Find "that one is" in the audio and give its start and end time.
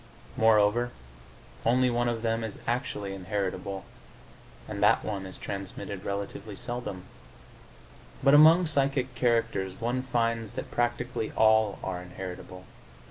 4.81-5.37